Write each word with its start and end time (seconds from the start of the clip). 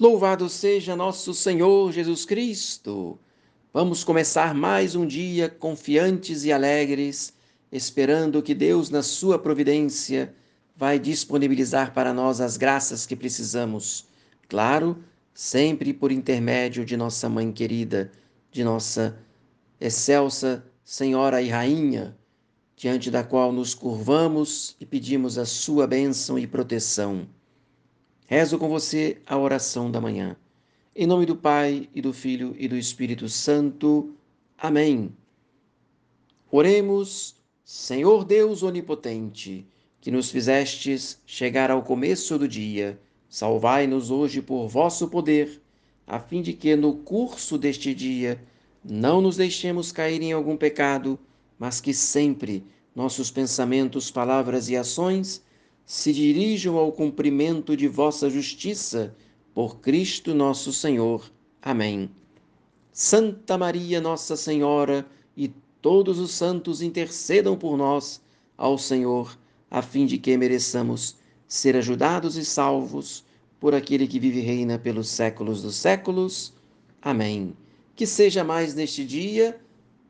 Louvado 0.00 0.48
seja 0.48 0.94
nosso 0.94 1.34
Senhor 1.34 1.90
Jesus 1.90 2.24
Cristo! 2.24 3.18
Vamos 3.74 4.04
começar 4.04 4.54
mais 4.54 4.94
um 4.94 5.04
dia 5.04 5.48
confiantes 5.48 6.44
e 6.44 6.52
alegres, 6.52 7.32
esperando 7.72 8.40
que 8.40 8.54
Deus, 8.54 8.90
na 8.90 9.02
sua 9.02 9.40
providência, 9.40 10.32
vai 10.76 11.00
disponibilizar 11.00 11.92
para 11.92 12.14
nós 12.14 12.40
as 12.40 12.56
graças 12.56 13.06
que 13.06 13.16
precisamos. 13.16 14.06
Claro, 14.48 15.02
sempre 15.34 15.92
por 15.92 16.12
intermédio 16.12 16.84
de 16.84 16.96
nossa 16.96 17.28
mãe 17.28 17.50
querida, 17.50 18.12
de 18.52 18.62
nossa 18.62 19.18
excelsa 19.80 20.64
Senhora 20.84 21.42
e 21.42 21.48
Rainha, 21.48 22.16
diante 22.76 23.10
da 23.10 23.24
qual 23.24 23.50
nos 23.50 23.74
curvamos 23.74 24.76
e 24.78 24.86
pedimos 24.86 25.36
a 25.38 25.44
sua 25.44 25.88
bênção 25.88 26.38
e 26.38 26.46
proteção. 26.46 27.26
Rezo 28.30 28.58
com 28.58 28.68
você 28.68 29.16
a 29.26 29.38
oração 29.38 29.90
da 29.90 30.02
manhã. 30.02 30.36
Em 30.94 31.06
nome 31.06 31.24
do 31.24 31.34
Pai, 31.34 31.88
e 31.94 32.02
do 32.02 32.12
Filho 32.12 32.54
e 32.58 32.68
do 32.68 32.76
Espírito 32.76 33.26
Santo. 33.26 34.12
Amém. 34.58 35.16
Oremos, 36.50 37.36
Senhor 37.64 38.26
Deus 38.26 38.62
Onipotente, 38.62 39.66
que 39.98 40.10
nos 40.10 40.30
fizestes 40.30 41.18
chegar 41.24 41.70
ao 41.70 41.82
começo 41.82 42.38
do 42.38 42.46
dia, 42.46 43.00
salvai-nos 43.30 44.10
hoje 44.10 44.42
por 44.42 44.68
vosso 44.68 45.08
poder, 45.08 45.62
a 46.06 46.20
fim 46.20 46.42
de 46.42 46.52
que 46.52 46.76
no 46.76 46.96
curso 46.96 47.56
deste 47.56 47.94
dia 47.94 48.38
não 48.84 49.22
nos 49.22 49.38
deixemos 49.38 49.90
cair 49.90 50.20
em 50.20 50.34
algum 50.34 50.54
pecado, 50.54 51.18
mas 51.58 51.80
que 51.80 51.94
sempre 51.94 52.62
nossos 52.94 53.30
pensamentos, 53.30 54.10
palavras 54.10 54.68
e 54.68 54.76
ações 54.76 55.42
se 55.88 56.12
dirijam 56.12 56.76
ao 56.76 56.92
cumprimento 56.92 57.74
de 57.74 57.88
vossa 57.88 58.28
justiça, 58.28 59.16
por 59.54 59.80
Cristo 59.80 60.34
nosso 60.34 60.70
Senhor. 60.70 61.32
Amém. 61.62 62.10
Santa 62.92 63.56
Maria, 63.56 63.98
Nossa 63.98 64.36
Senhora, 64.36 65.06
e 65.34 65.48
todos 65.80 66.18
os 66.18 66.32
santos 66.32 66.82
intercedam 66.82 67.56
por 67.56 67.78
nós 67.78 68.20
ao 68.54 68.76
Senhor, 68.76 69.38
a 69.70 69.80
fim 69.80 70.04
de 70.04 70.18
que 70.18 70.36
mereçamos 70.36 71.16
ser 71.46 71.74
ajudados 71.74 72.36
e 72.36 72.44
salvos 72.44 73.24
por 73.58 73.74
aquele 73.74 74.06
que 74.06 74.20
vive 74.20 74.40
e 74.40 74.42
reina 74.42 74.78
pelos 74.78 75.08
séculos 75.08 75.62
dos 75.62 75.76
séculos. 75.76 76.52
Amém. 77.00 77.56
Que 77.96 78.06
seja 78.06 78.44
mais 78.44 78.74
neste 78.74 79.06
dia 79.06 79.58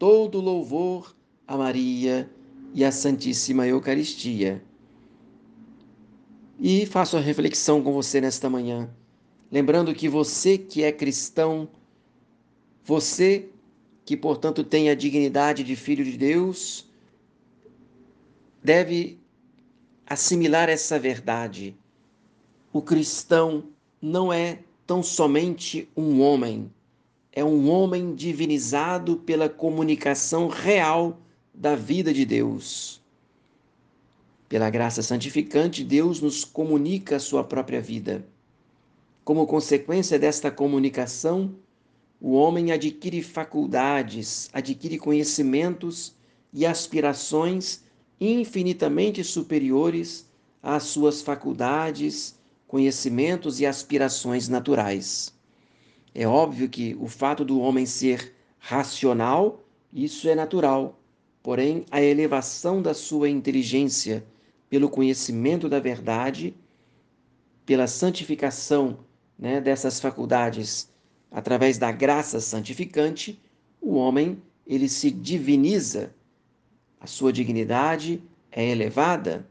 todo 0.00 0.40
louvor 0.40 1.14
a 1.46 1.56
Maria 1.56 2.28
e 2.74 2.84
a 2.84 2.90
Santíssima 2.90 3.68
Eucaristia 3.68 4.60
e 6.60 6.84
faço 6.84 7.16
a 7.16 7.20
reflexão 7.20 7.82
com 7.82 7.90
você 7.90 8.20
nesta 8.20 8.50
manhã, 8.50 8.90
lembrando 9.50 9.94
que 9.94 10.10
você 10.10 10.58
que 10.58 10.82
é 10.82 10.92
cristão, 10.92 11.66
você 12.84 13.48
que 14.04 14.14
portanto 14.14 14.62
tem 14.62 14.90
a 14.90 14.94
dignidade 14.94 15.64
de 15.64 15.74
filho 15.74 16.04
de 16.04 16.18
Deus, 16.18 16.86
deve 18.62 19.18
assimilar 20.06 20.68
essa 20.68 20.98
verdade. 20.98 21.74
O 22.72 22.82
cristão 22.82 23.64
não 24.02 24.30
é 24.30 24.58
tão 24.86 25.02
somente 25.02 25.88
um 25.96 26.20
homem, 26.20 26.70
é 27.32 27.42
um 27.42 27.70
homem 27.70 28.14
divinizado 28.14 29.16
pela 29.16 29.48
comunicação 29.48 30.48
real 30.48 31.18
da 31.54 31.74
vida 31.74 32.12
de 32.12 32.26
Deus. 32.26 32.99
Pela 34.50 34.68
graça 34.68 35.00
santificante, 35.00 35.84
Deus 35.84 36.20
nos 36.20 36.44
comunica 36.44 37.14
a 37.14 37.20
sua 37.20 37.44
própria 37.44 37.80
vida. 37.80 38.26
Como 39.22 39.46
consequência 39.46 40.18
desta 40.18 40.50
comunicação, 40.50 41.54
o 42.20 42.32
homem 42.32 42.72
adquire 42.72 43.22
faculdades, 43.22 44.50
adquire 44.52 44.98
conhecimentos 44.98 46.16
e 46.52 46.66
aspirações 46.66 47.84
infinitamente 48.20 49.22
superiores 49.22 50.28
às 50.60 50.82
suas 50.82 51.22
faculdades, 51.22 52.36
conhecimentos 52.66 53.60
e 53.60 53.66
aspirações 53.66 54.48
naturais. 54.48 55.32
É 56.12 56.26
óbvio 56.26 56.68
que 56.68 56.96
o 56.98 57.06
fato 57.06 57.44
do 57.44 57.60
homem 57.60 57.86
ser 57.86 58.34
racional, 58.58 59.62
isso 59.92 60.28
é 60.28 60.34
natural, 60.34 60.98
porém 61.40 61.84
a 61.88 62.02
elevação 62.02 62.82
da 62.82 62.92
sua 62.92 63.30
inteligência 63.30 64.26
pelo 64.70 64.88
conhecimento 64.88 65.68
da 65.68 65.80
verdade, 65.80 66.54
pela 67.66 67.88
santificação 67.88 69.00
né, 69.36 69.60
dessas 69.60 70.00
faculdades 70.00 70.88
através 71.30 71.76
da 71.76 71.90
graça 71.90 72.40
santificante, 72.40 73.40
o 73.80 73.94
homem 73.94 74.40
ele 74.64 74.88
se 74.88 75.10
diviniza, 75.10 76.14
a 77.00 77.06
sua 77.06 77.32
dignidade 77.32 78.22
é 78.52 78.64
elevada, 78.68 79.48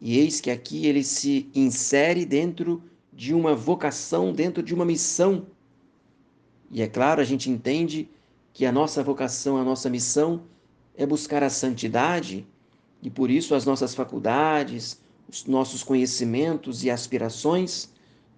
e 0.00 0.18
eis 0.18 0.40
que 0.40 0.50
aqui 0.50 0.86
ele 0.86 1.04
se 1.04 1.50
insere 1.54 2.24
dentro 2.24 2.82
de 3.12 3.34
uma 3.34 3.54
vocação, 3.54 4.32
dentro 4.32 4.62
de 4.62 4.74
uma 4.74 4.84
missão. 4.84 5.46
E 6.70 6.82
é 6.82 6.88
claro, 6.88 7.20
a 7.20 7.24
gente 7.24 7.50
entende 7.50 8.08
que 8.52 8.64
a 8.64 8.72
nossa 8.72 9.02
vocação, 9.02 9.56
a 9.56 9.64
nossa 9.64 9.90
missão 9.90 10.44
é 10.96 11.04
buscar 11.04 11.42
a 11.42 11.50
santidade 11.50 12.46
e 13.04 13.10
por 13.10 13.30
isso 13.30 13.54
as 13.54 13.66
nossas 13.66 13.94
faculdades, 13.94 14.98
os 15.28 15.44
nossos 15.44 15.82
conhecimentos 15.82 16.82
e 16.82 16.90
aspirações, 16.90 17.90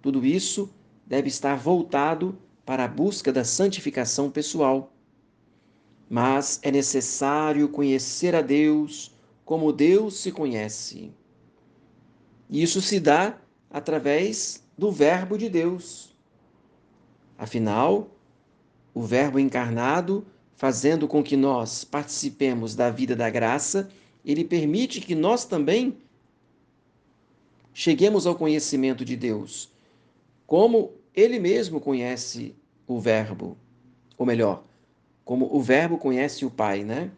tudo 0.02 0.26
isso 0.26 0.68
deve 1.06 1.28
estar 1.28 1.56
voltado 1.56 2.36
para 2.64 2.84
a 2.84 2.88
busca 2.88 3.32
da 3.32 3.44
santificação 3.44 4.28
pessoal. 4.28 4.92
Mas 6.10 6.58
é 6.62 6.70
necessário 6.72 7.68
conhecer 7.68 8.34
a 8.34 8.42
Deus 8.42 9.14
como 9.44 9.72
Deus 9.72 10.18
se 10.18 10.32
conhece. 10.32 11.12
Isso 12.50 12.82
se 12.82 12.98
dá 12.98 13.38
através 13.70 14.64
do 14.76 14.90
Verbo 14.90 15.38
de 15.38 15.48
Deus. 15.48 16.16
Afinal, 17.38 18.08
o 18.92 19.02
Verbo 19.02 19.38
encarnado, 19.38 20.26
fazendo 20.56 21.06
com 21.06 21.22
que 21.22 21.36
nós 21.36 21.84
participemos 21.84 22.74
da 22.74 22.90
vida 22.90 23.14
da 23.14 23.30
graça, 23.30 23.88
ele 24.26 24.44
permite 24.44 25.00
que 25.00 25.14
nós 25.14 25.44
também 25.44 25.96
cheguemos 27.72 28.26
ao 28.26 28.34
conhecimento 28.34 29.04
de 29.04 29.16
Deus, 29.16 29.70
como 30.46 30.92
ele 31.14 31.38
mesmo 31.38 31.80
conhece 31.80 32.54
o 32.86 32.98
Verbo, 32.98 33.56
ou 34.18 34.26
melhor, 34.26 34.64
como 35.24 35.48
o 35.54 35.62
Verbo 35.62 35.96
conhece 35.96 36.44
o 36.44 36.50
Pai, 36.50 36.82
né? 36.82 37.10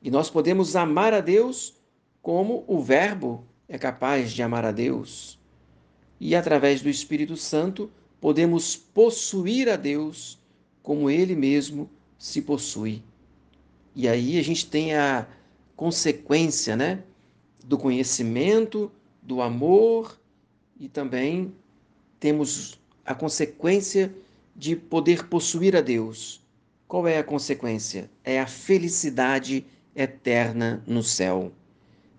E 0.00 0.10
nós 0.10 0.30
podemos 0.30 0.74
amar 0.74 1.12
a 1.12 1.20
Deus 1.20 1.74
como 2.22 2.64
o 2.66 2.80
Verbo 2.80 3.44
é 3.68 3.76
capaz 3.76 4.32
de 4.32 4.42
amar 4.42 4.64
a 4.64 4.72
Deus. 4.72 5.38
E 6.20 6.34
através 6.34 6.80
do 6.80 6.88
Espírito 6.88 7.36
Santo 7.36 7.90
podemos 8.20 8.76
possuir 8.76 9.68
a 9.68 9.76
Deus 9.76 10.38
como 10.82 11.10
ele 11.10 11.34
mesmo 11.34 11.90
se 12.18 12.40
possui. 12.40 13.02
E 13.94 14.08
aí 14.08 14.38
a 14.38 14.42
gente 14.42 14.68
tem 14.68 14.94
a 14.94 15.26
consequência 15.78 16.74
né, 16.74 17.04
do 17.64 17.78
conhecimento, 17.78 18.90
do 19.22 19.40
amor 19.40 20.18
e 20.76 20.88
também 20.88 21.54
temos 22.18 22.80
a 23.06 23.14
consequência 23.14 24.12
de 24.56 24.74
poder 24.74 25.28
possuir 25.28 25.76
a 25.76 25.80
Deus. 25.80 26.44
Qual 26.88 27.06
é 27.06 27.16
a 27.16 27.22
consequência? 27.22 28.10
É 28.24 28.40
a 28.40 28.46
felicidade 28.48 29.64
eterna 29.94 30.82
no 30.84 31.00
céu. 31.00 31.52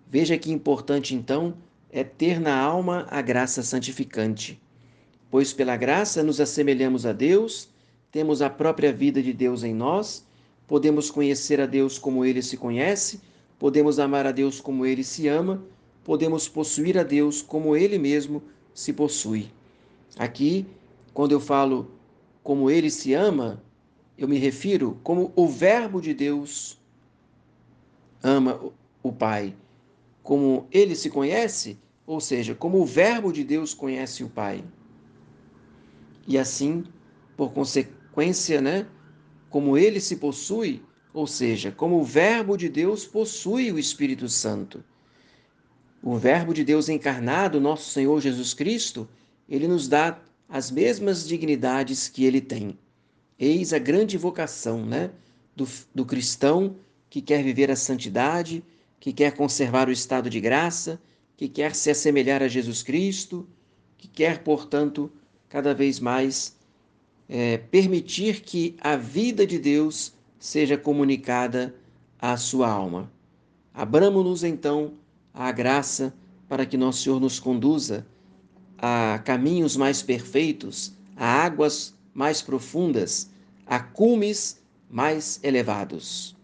Veja 0.10 0.38
que 0.38 0.54
importante 0.54 1.14
então 1.14 1.54
é 1.92 2.02
ter 2.02 2.40
na 2.40 2.58
alma 2.58 3.08
a 3.10 3.22
graça 3.22 3.62
santificante, 3.62 4.58
pois 5.30 5.52
pela 5.52 5.76
graça 5.76 6.24
nos 6.24 6.40
assemelhamos 6.40 7.06
a 7.06 7.12
Deus, 7.12 7.68
temos 8.10 8.42
a 8.42 8.50
própria 8.50 8.94
vida 8.94 9.22
de 9.22 9.34
Deus 9.34 9.66
em 9.66 9.74
nós, 9.74 10.26
podemos 10.66 11.12
conhecer 11.12 11.60
a 11.60 11.66
Deus 11.66 12.00
como 12.00 12.24
ele 12.24 12.42
se 12.42 12.56
conhece 12.56 13.20
podemos 13.60 14.00
amar 14.00 14.26
a 14.26 14.32
Deus 14.32 14.62
como 14.62 14.86
ele 14.86 15.04
se 15.04 15.28
ama, 15.28 15.62
podemos 16.04 16.48
possuir 16.48 16.98
a 16.98 17.04
Deus 17.04 17.42
como 17.42 17.76
ele 17.76 18.00
mesmo 18.00 18.42
se 18.74 18.94
possui. 18.94 19.52
Aqui, 20.18 20.66
quando 21.14 21.34
eu 21.34 21.40
falo 21.40 21.92
como 22.42 22.72
ele 22.72 22.90
se 22.90 23.14
ama, 23.14 23.62
eu 24.18 24.28
me 24.28 24.38
refiro 24.38 24.98
como 25.04 25.32
o 25.36 25.48
Verbo 25.48 26.02
de 26.02 26.14
Deus 26.14 26.80
ama 28.24 28.60
o 29.04 29.12
Pai, 29.12 29.56
como 30.24 30.68
ele 30.72 30.96
se 30.96 31.10
conhece, 31.10 31.78
ou 32.08 32.20
seja, 32.20 32.56
como 32.56 32.80
o 32.80 32.86
Verbo 32.86 33.32
de 33.32 33.44
Deus 33.44 33.74
conhece 33.74 34.24
o 34.24 34.30
Pai. 34.30 34.64
E 36.26 36.38
assim, 36.38 36.84
por 37.36 37.52
consequência, 37.52 38.62
né, 38.62 38.88
como 39.50 39.78
ele 39.78 40.00
se 40.00 40.16
possui, 40.16 40.82
ou 41.14 41.26
seja, 41.26 41.72
como 41.72 42.00
o 42.00 42.04
Verbo 42.04 42.56
de 42.56 42.70
Deus 42.70 43.06
possui 43.06 43.72
o 43.72 43.80
Espírito 43.80 44.30
Santo. 44.30 44.84
O 46.02 46.16
Verbo 46.18 46.54
de 46.54 46.64
Deus 46.64 46.88
encarnado, 46.88 47.60
nosso 47.60 47.90
Senhor 47.90 48.22
Jesus 48.22 48.54
Cristo, 48.54 49.10
ele 49.48 49.68
nos 49.68 49.88
dá 49.88 50.20
as 50.48 50.72
mesmas 50.72 51.28
dignidades 51.28 52.08
que 52.08 52.24
ele 52.26 52.40
tem. 52.40 52.78
Eis 53.38 53.74
a 53.74 53.80
grande 53.80 54.18
vocação 54.18 54.86
né, 54.86 55.12
do, 55.56 55.68
do 55.94 56.06
cristão 56.06 56.76
que 57.10 57.22
quer 57.22 57.44
viver 57.44 57.72
a 57.72 57.76
santidade, 57.76 58.64
que 59.00 59.12
quer 59.12 59.36
conservar 59.36 59.90
o 59.90 59.92
estado 59.92 60.30
de 60.30 60.40
graça, 60.40 61.02
que 61.36 61.48
quer 61.48 61.74
se 61.74 61.90
assemelhar 61.90 62.44
a 62.44 62.48
Jesus 62.48 62.84
Cristo, 62.84 63.48
que 63.98 64.08
quer, 64.08 64.44
portanto, 64.44 65.12
cada 65.48 65.74
vez 65.74 66.00
mais 66.00 66.56
é, 67.28 67.58
permitir 67.58 68.42
que 68.42 68.76
a 68.80 68.96
vida 68.96 69.46
de 69.46 69.58
Deus 69.58 70.14
seja 70.40 70.78
comunicada 70.78 71.76
à 72.20 72.38
sua 72.38 72.70
alma. 72.70 73.12
Abramos-nos 73.74 74.44
então 74.44 74.94
à 75.34 75.52
graça 75.52 76.14
para 76.48 76.66
que 76.66 76.78
nosso 76.78 77.04
Senhor 77.04 77.20
nos 77.20 77.40
conduza 77.40 78.08
a 78.78 79.20
caminhos 79.20 79.76
mais 79.76 80.02
perfeitos, 80.02 80.94
a 81.16 81.26
águas 81.26 81.94
mais 82.14 82.42
profundas, 82.42 83.30
a 83.68 83.80
cumes 83.80 84.62
mais 84.90 85.40
elevados. 85.44 86.36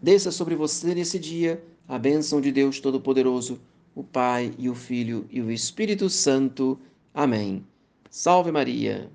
Desça 0.00 0.30
sobre 0.30 0.54
você 0.54 0.94
nesse 0.94 1.18
dia 1.18 1.62
a 1.88 1.98
bênção 1.98 2.40
de 2.40 2.52
Deus 2.52 2.78
Todo-Poderoso, 2.80 3.60
o 3.94 4.02
Pai 4.02 4.54
e 4.58 4.68
o 4.68 4.74
Filho 4.74 5.26
e 5.30 5.40
o 5.40 5.50
Espírito 5.50 6.08
Santo. 6.08 6.78
Amém. 7.12 7.64
Salve 8.08 8.52
Maria! 8.52 9.10